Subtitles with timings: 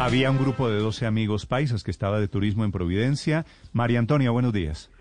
[0.00, 3.44] Había un grupo de 12 amigos paisas que estaba de turismo en Providencia.
[3.72, 4.92] María Antonia, buenos días.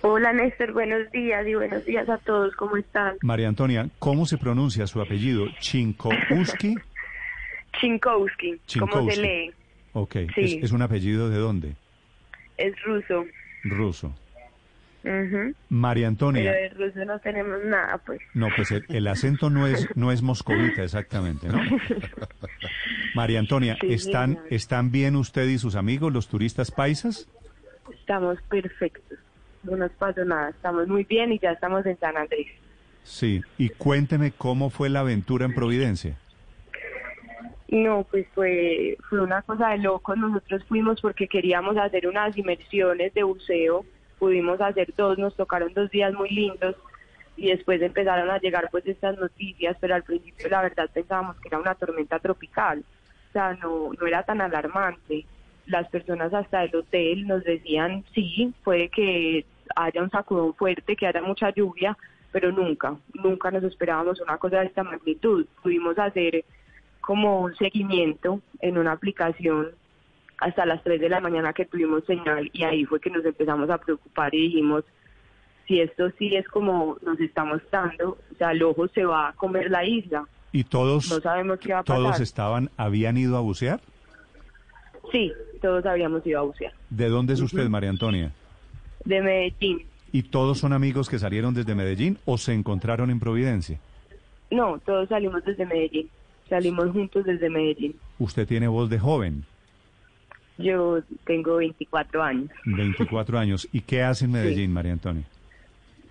[0.00, 3.16] Hola Néstor, buenos días y buenos días a todos, ¿cómo están?
[3.20, 5.46] María Antonia, ¿cómo se pronuncia su apellido?
[5.60, 6.76] ¿Chinkowski?
[7.78, 9.52] Chinkowski, ¿cómo se lee?
[9.92, 11.74] Ok, ¿Es, un apellido de dónde?
[12.56, 13.26] Es ruso.
[13.62, 14.14] Ruso.
[15.68, 16.52] María Antonia.
[16.52, 18.20] Pero de ruso no tenemos nada, pues.
[18.34, 21.60] No, pues el, acento no es, no es moscovita, exactamente, ¿no?
[23.14, 27.28] María Antonia, ¿están, ¿están bien usted y sus amigos, los turistas paisas?
[27.92, 29.18] Estamos perfectos,
[29.62, 32.48] no nos pasó nada, estamos muy bien y ya estamos en San Andrés.
[33.04, 36.18] Sí, y cuénteme cómo fue la aventura en Providencia.
[37.68, 40.16] No, pues fue, fue una cosa de locos.
[40.16, 43.84] Nosotros fuimos porque queríamos hacer unas inmersiones de buceo.
[44.18, 46.76] Pudimos hacer dos, nos tocaron dos días muy lindos
[47.36, 51.48] y después empezaron a llegar pues estas noticias, pero al principio la verdad pensábamos que
[51.48, 52.84] era una tormenta tropical.
[53.28, 55.24] O sea, no, no era tan alarmante.
[55.66, 59.44] Las personas hasta el hotel nos decían, sí, puede que
[59.76, 61.96] haya un sacudón fuerte, que haya mucha lluvia,
[62.32, 65.46] pero nunca, nunca nos esperábamos una cosa de esta magnitud.
[65.62, 66.44] Pudimos hacer
[67.00, 69.70] como un seguimiento en una aplicación
[70.38, 73.68] hasta las 3 de la mañana que tuvimos señal y ahí fue que nos empezamos
[73.70, 74.84] a preocupar y dijimos,
[75.66, 79.32] si esto sí es como nos estamos dando, o sea, el ojo se va a
[79.34, 80.26] comer la isla.
[80.52, 82.02] ¿Y todos, no sabemos qué va a pasar.
[82.02, 83.80] todos estaban, habían ido a bucear?
[85.12, 86.72] Sí, todos habíamos ido a bucear.
[86.88, 88.32] ¿De dónde es usted, María Antonia?
[89.04, 89.84] De Medellín.
[90.12, 93.78] ¿Y todos son amigos que salieron desde Medellín o se encontraron en Providencia?
[94.50, 96.08] No, todos salimos desde Medellín.
[96.48, 97.94] Salimos juntos desde Medellín.
[98.18, 99.44] ¿Usted tiene voz de joven?
[100.58, 102.50] Yo tengo 24 años.
[102.64, 103.68] 24 años.
[103.72, 105.22] ¿Y qué hace en Medellín, María Antonia?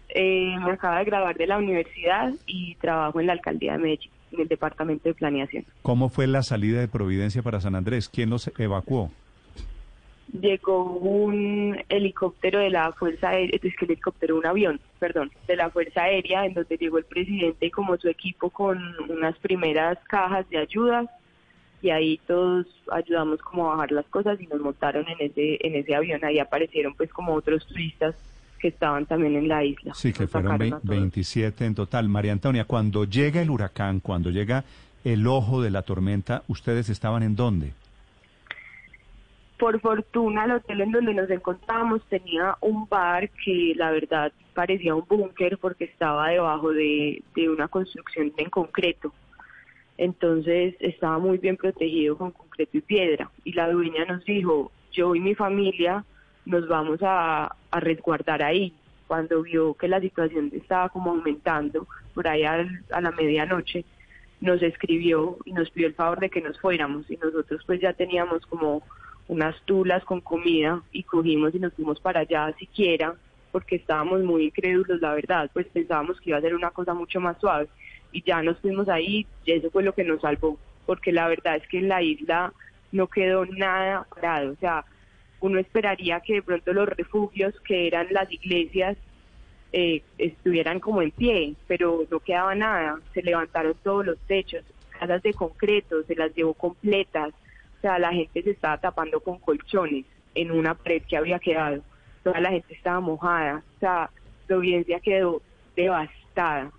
[0.09, 4.11] Eh, me acaba de grabar de la universidad y trabajo en la alcaldía de Medellín,
[4.31, 5.65] en el departamento de planeación.
[5.81, 8.09] ¿Cómo fue la salida de Providencia para San Andrés?
[8.09, 9.11] ¿Quién los evacuó?
[10.41, 15.55] llegó un helicóptero de la Fuerza Aérea, es que el helicóptero, un avión, perdón, de
[15.55, 18.79] la Fuerza Aérea, en donde llegó el presidente y como su equipo con
[19.09, 21.05] unas primeras cajas de ayuda
[21.81, 25.75] y ahí todos ayudamos como a bajar las cosas y nos montaron en ese en
[25.75, 26.23] ese avión.
[26.23, 28.15] Ahí aparecieron pues como otros turistas
[28.59, 29.93] que estaban también en la isla.
[29.93, 32.09] Sí, que fueron 27 en total.
[32.09, 34.63] María Antonia, cuando llega el huracán, cuando llega
[35.03, 37.73] el ojo de la tormenta, ¿ustedes estaban en dónde?
[39.57, 44.93] Por fortuna, el hotel en donde nos encontrábamos tenía un bar que la verdad parecía
[44.93, 49.11] un búnker porque estaba debajo de, una construcción en concreto.
[49.97, 53.29] Entonces estaba muy bien protegido con concreto y piedra.
[53.43, 56.05] Y la dueña nos dijo, yo y mi familia
[56.45, 58.73] nos vamos a, resguardar ahí.
[59.07, 62.65] Cuando vio que la situación estaba como aumentando, por ahí a
[63.01, 63.85] la medianoche,
[64.41, 67.09] nos escribió y nos pidió el favor de que nos fuéramos.
[67.09, 68.83] Y nosotros pues ya teníamos como
[69.27, 73.15] unas tulas con comida y cogimos y nos fuimos para allá siquiera
[73.51, 77.19] porque estábamos muy incrédulos, la verdad, pues pensábamos que iba a ser una cosa mucho
[77.19, 77.67] más suave
[78.11, 81.57] y ya nos fuimos ahí y eso fue lo que nos salvó, porque la verdad
[81.57, 82.53] es que en la isla
[82.91, 84.85] no quedó nada parado, o sea,
[85.39, 88.97] uno esperaría que de pronto los refugios que eran las iglesias
[89.71, 94.63] eh, estuvieran como en pie, pero no quedaba nada, se levantaron todos los techos,
[94.99, 97.33] casas de concreto, se las llevó completas,
[97.77, 101.81] o sea, la gente se estaba tapando con colchones en una pared que había quedado.
[102.23, 103.63] Toda la gente estaba mojada.
[103.75, 104.09] O sea,
[104.47, 105.41] Providencia quedó
[105.75, 106.71] devastada.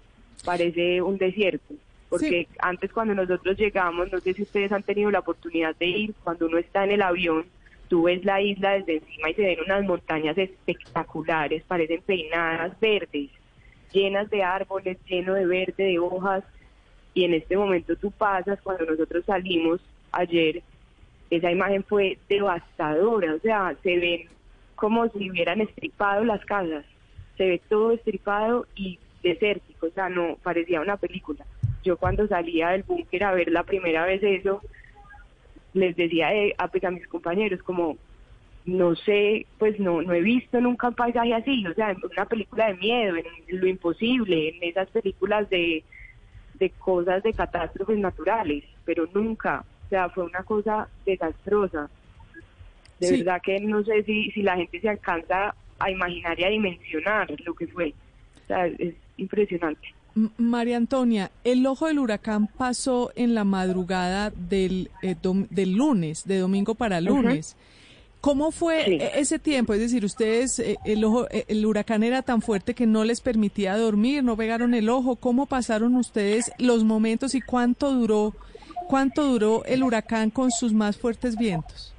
[0.44, 1.74] Parece un desierto.
[2.08, 6.14] Porque antes cuando nosotros llegamos, no sé si ustedes han tenido la oportunidad de ir,
[6.24, 7.44] cuando uno está en el avión,
[7.88, 13.30] tú ves la isla desde encima y se ven unas montañas espectaculares, parecen peinadas verdes,
[13.92, 16.44] llenas de árboles, lleno de verde, de hojas.
[17.12, 19.80] Y en este momento tú pasas, cuando nosotros salimos
[20.12, 20.62] ayer,
[21.30, 24.28] esa imagen fue devastadora, o sea, se ven
[24.76, 26.84] como si hubieran estripado las casas,
[27.36, 31.44] se ve todo estripado y desértico, o sea, no parecía una película.
[31.84, 34.60] Yo cuando salía del búnker a ver la primera vez eso,
[35.74, 37.96] les decía a, pues, a mis compañeros como,
[38.64, 42.26] no sé, pues no, no he visto nunca un paisaje así, o sea, en una
[42.26, 45.82] película de miedo, en lo imposible, en esas películas de,
[46.54, 51.88] de cosas de catástrofes naturales, pero nunca, o sea, fue una cosa desastrosa.
[53.00, 56.48] De verdad que no sé si, si la gente se alcanza a imaginar y a
[56.48, 57.94] dimensionar lo que fue.
[58.48, 59.94] Sea, es impresionante.
[60.36, 66.38] María Antonia, el ojo del huracán pasó en la madrugada del, eh, del lunes, de
[66.38, 67.56] domingo para lunes.
[68.20, 69.74] ¿Cómo fue e-, ese tiempo?
[69.74, 73.20] Es decir, ustedes, eh, el ojo, eh, el huracán era tan fuerte que no les
[73.20, 75.14] permitía dormir, no pegaron el ojo.
[75.14, 78.34] ¿Cómo pasaron ustedes los momentos y cuánto duró
[78.88, 81.94] ¿Cuánto duró el huracán con sus más fuertes vientos?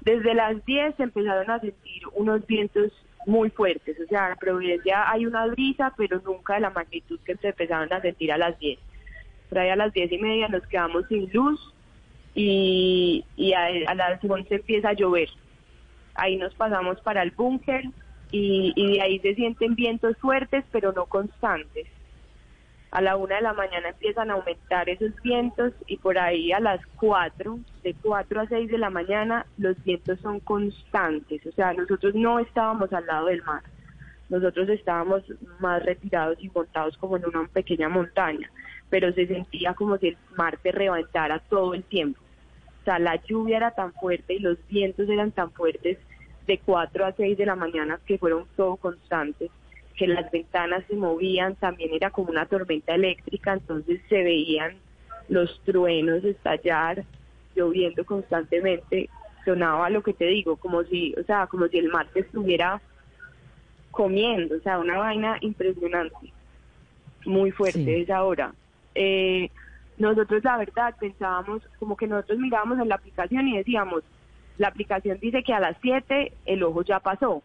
[0.00, 2.90] Desde las 10 se empezaron a sentir unos vientos
[3.26, 7.36] muy fuertes, o sea, en Providencia hay una brisa, pero nunca de la magnitud que
[7.36, 8.78] se empezaron a sentir a las 10.
[9.48, 11.74] Por ahí a las 10 y media nos quedamos sin luz
[12.34, 13.24] y,
[13.54, 15.28] a, las 11 empieza a llover.
[16.14, 17.84] Ahí nos pasamos para el búnker
[18.30, 21.86] y, y de ahí se sienten vientos fuertes, pero no constantes
[22.90, 26.58] a la una de la mañana empiezan a aumentar esos vientos y por ahí a
[26.58, 31.46] las cuatro, de cuatro a seis de la mañana, los vientos son constantes.
[31.46, 33.62] O sea, nosotros no estábamos al lado del mar,
[34.28, 35.22] nosotros estábamos
[35.60, 38.50] más retirados y montados como en una pequeña montaña,
[38.88, 42.20] pero se sentía como si el mar se reventara todo el tiempo.
[42.80, 45.98] O sea, la lluvia era tan fuerte y los vientos eran tan fuertes
[46.46, 49.50] de cuatro a seis de la mañana que fueron todo constantes
[50.00, 54.76] que las ventanas se movían, también era como una tormenta eléctrica, entonces se veían
[55.28, 57.04] los truenos estallar,
[57.54, 59.10] lloviendo constantemente,
[59.44, 62.80] sonaba lo que te digo, como si, o sea, como si el mar te estuviera
[63.90, 66.32] comiendo, o sea, una vaina impresionante,
[67.26, 68.54] muy fuerte esa hora.
[68.94, 69.50] Eh,
[69.98, 74.02] nosotros la verdad pensábamos, como que nosotros mirábamos en la aplicación y decíamos,
[74.56, 77.42] la aplicación dice que a las 7 el ojo ya pasó,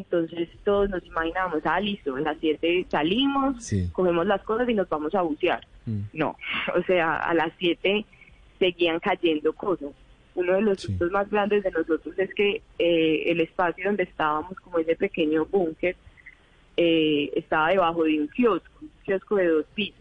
[0.00, 4.88] entonces todos nos imaginamos, ah, listo, a las 7 salimos, cogemos las cosas y nos
[4.88, 5.66] vamos a bucear.
[5.86, 6.00] Mm.
[6.12, 6.36] No,
[6.74, 8.04] o sea, a las 7
[8.58, 9.90] seguían cayendo cosas.
[10.34, 14.58] Uno de los puntos más grandes de nosotros es que eh, el espacio donde estábamos,
[14.60, 15.96] como ese pequeño búnker,
[16.76, 20.00] eh, estaba debajo de un kiosco, un kiosco de dos pisos.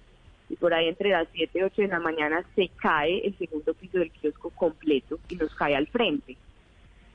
[0.50, 3.74] Y por ahí entre las 7 y 8 de la mañana se cae el segundo
[3.74, 6.38] piso del kiosco completo y nos cae al frente.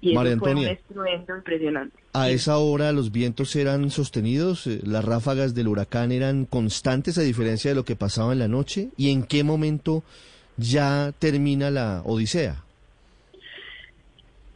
[0.04, 1.96] Y María fue un estruendo impresionante.
[2.12, 4.66] ¿A esa hora los vientos eran sostenidos?
[4.66, 8.48] Eh, ¿Las ráfagas del huracán eran constantes a diferencia de lo que pasaba en la
[8.48, 8.90] noche?
[8.98, 10.02] ¿Y en qué momento
[10.58, 12.62] ya termina la odisea?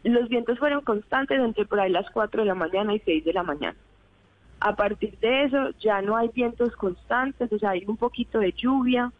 [0.04, 3.32] Los vientos fueron constantes entre por ahí las 4 de la mañana y 6 de
[3.32, 3.76] la mañana.
[4.60, 8.52] A partir de eso ya no hay vientos constantes, o sea, hay un poquito de
[8.52, 9.12] lluvia,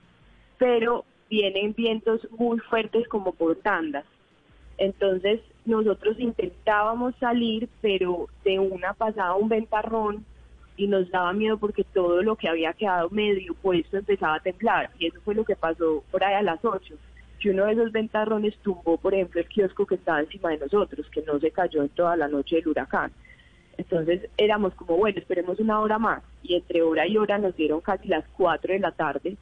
[0.59, 4.05] pero vienen vientos muy fuertes como por tandas.
[4.79, 10.25] Entonces nosotros intentábamos salir, pero de una pasaba un ventarrón
[10.77, 14.91] y nos daba miedo porque todo lo que había quedado medio puesto empezaba a temblar.
[14.99, 16.95] Y eso fue lo que pasó por ahí a las 8.
[17.41, 21.09] Que uno de esos ventarrones tumbó, por ejemplo, el kiosco que estaba encima de nosotros,
[21.11, 23.13] que no se cayó en toda la noche del huracán.
[23.77, 26.23] Entonces éramos como, bueno, esperemos una hora más.
[26.43, 29.37] Y entre hora y hora nos dieron casi las 4 de la tarde,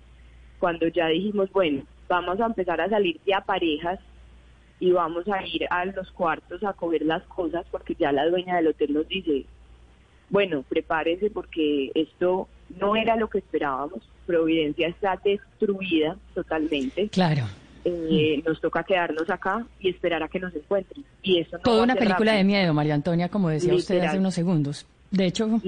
[0.58, 4.00] cuando ya dijimos, bueno, vamos a empezar a salir ya parejas
[4.78, 8.56] y vamos a ir a los cuartos a coger las cosas porque ya la dueña
[8.56, 9.46] del hotel nos dice,
[10.28, 17.08] bueno, prepárense porque esto no era lo que esperábamos, Providencia está destruida totalmente.
[17.08, 17.44] Claro.
[17.84, 21.04] Eh, nos toca quedarnos acá y esperar a que nos encuentren.
[21.22, 24.86] Y eso Toda una película de miedo, María Antonia, como decía usted hace unos segundos.
[25.10, 25.60] De hecho,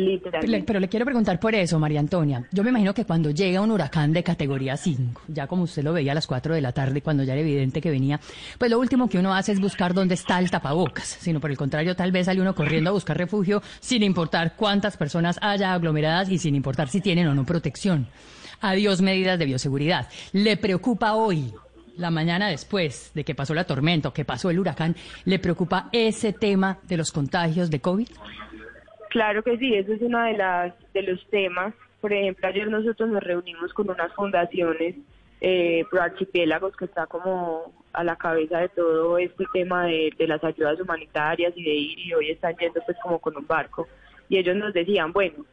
[0.66, 2.44] pero le quiero preguntar por eso, María Antonia.
[2.50, 5.92] Yo me imagino que cuando llega un huracán de categoría 5, ya como usted lo
[5.92, 8.20] veía a las 4 de la tarde, cuando ya era evidente que venía,
[8.58, 11.56] pues lo último que uno hace es buscar dónde está el tapabocas, sino por el
[11.56, 16.28] contrario, tal vez sale uno corriendo a buscar refugio sin importar cuántas personas haya aglomeradas
[16.30, 18.08] y sin importar si tienen o no protección.
[18.60, 20.08] Adiós medidas de bioseguridad.
[20.32, 21.52] ¿Le preocupa hoy
[21.98, 25.88] la mañana después de que pasó la tormenta o que pasó el huracán, ¿le preocupa
[25.92, 28.08] ese tema de los contagios de COVID?
[29.08, 31.74] Claro que sí, eso es uno de, las, de los temas.
[32.00, 34.96] Por ejemplo, ayer nosotros nos reunimos con unas fundaciones
[35.40, 40.42] eh, pro archipiélagos que está como a la cabeza de todo este tema de, las
[40.44, 43.88] ayudas humanitarias y de ir y hoy están yendo pues como con un barco.
[44.28, 45.46] Y ellos nos decían, bueno,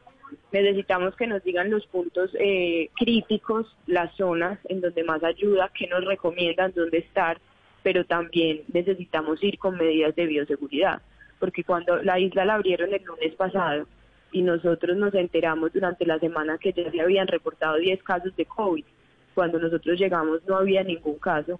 [0.52, 5.88] necesitamos que nos digan los puntos eh, críticos, las zonas en donde más ayuda, qué
[5.88, 7.40] nos recomiendan, dónde estar,
[7.84, 11.02] pero también necesitamos ir con medidas de bioseguridad
[11.40, 13.88] porque cuando la isla la abrieron el lunes pasado
[14.32, 18.46] y nosotros nos enteramos durante la semana que ya se habían reportado 10 casos de
[18.46, 18.84] COVID,
[19.34, 21.60] cuando nosotros llegamos no había ningún caso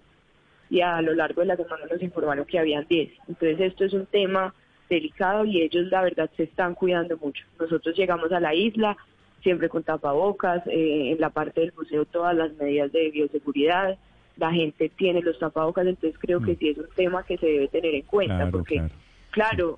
[0.68, 3.10] y a lo largo de la semana nos informaron que habían 10.
[3.28, 4.54] Entonces esto es un tema
[4.88, 7.44] delicado y ellos la verdad se están cuidando mucho.
[7.58, 8.96] Nosotros llegamos a la isla
[9.42, 13.96] siempre con tapabocas, eh, en la parte del museo todas las medidas de bioseguridad,
[14.36, 16.58] la gente tiene los tapabocas, entonces creo que mm.
[16.58, 18.94] sí es un tema que se debe tener en cuenta porque Claro,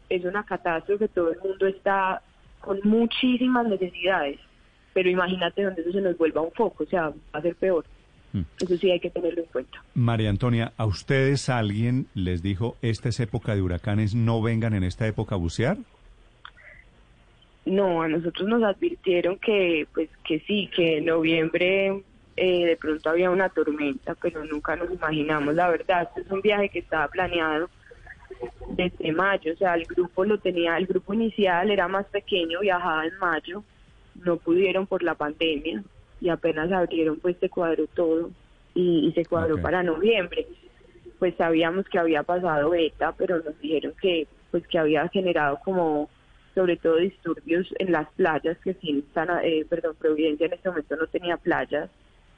[0.08, 2.22] es una catástrofe, todo el mundo está
[2.60, 4.38] con muchísimas necesidades,
[4.92, 7.84] pero imagínate donde eso se nos vuelva un foco, o sea, va a ser peor.
[8.32, 8.42] Mm.
[8.60, 9.82] Eso sí hay que tenerlo en cuenta.
[9.94, 14.84] María Antonia, ¿a ustedes alguien les dijo, esta es época de huracanes, no vengan en
[14.84, 15.78] esta época a bucear?
[17.64, 22.02] No, a nosotros nos advirtieron que, pues, que sí, que en noviembre
[22.36, 26.40] eh, de pronto había una tormenta, pero nunca nos imaginamos, la verdad, este es un
[26.40, 27.68] viaje que estaba planeado
[28.70, 33.06] desde mayo, o sea, el grupo lo tenía, el grupo inicial era más pequeño, viajaba
[33.06, 33.62] en mayo,
[34.24, 35.82] no pudieron por la pandemia
[36.20, 38.30] y apenas abrieron pues se cuadró todo
[38.74, 40.46] y, se cuadró para noviembre.
[41.18, 46.08] Pues sabíamos que había pasado beta, pero nos dijeron que pues que había generado como
[46.54, 50.96] sobre todo disturbios en las playas que sí están, eh, perdón, Providencia en este momento
[50.96, 51.90] no tenía playas,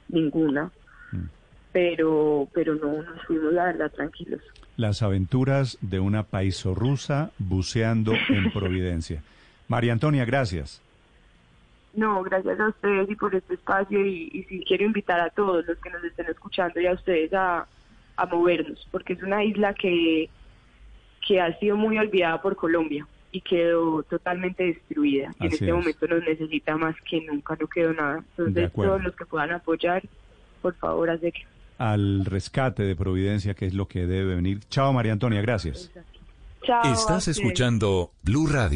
[0.09, 0.71] ninguna,
[1.11, 1.25] mm.
[1.71, 4.41] Pero pero no nos fuimos la verdad tranquilos.
[4.77, 6.25] Las aventuras de una
[6.73, 9.21] rusa buceando en Providencia.
[9.67, 10.81] María Antonia, gracias.
[11.93, 15.65] No, gracias a ustedes y por este espacio y, y sí quiero invitar a todos
[15.65, 17.67] los que nos estén escuchando y a ustedes a,
[18.15, 20.29] a movernos, porque es una isla que,
[21.27, 25.33] que ha sido muy olvidada por Colombia y quedó totalmente destruida.
[25.39, 28.23] Y en este momento nos necesita más que nunca, no quedó nada.
[28.37, 30.03] Entonces todos los que puedan apoyar,
[30.61, 31.45] por favor, que
[31.81, 34.59] Al rescate de Providencia, que es lo que debe venir.
[34.69, 35.89] Chao María Antonia, gracias.
[36.61, 36.93] Chao.
[36.93, 38.69] Estás escuchando Blue Radio.